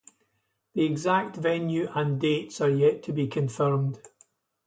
The 0.73 0.83
exact 0.83 1.35
venue 1.35 1.87
and 1.93 2.19
dates 2.19 2.59
are 2.59 2.71
yet 2.71 3.03
to 3.03 3.13
be 3.13 3.27
confirmed. 3.27 3.99